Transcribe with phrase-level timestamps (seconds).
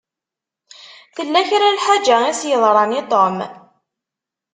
[1.15, 3.37] Tella kra lḥeǧa i s-yeḍṛan i Tom.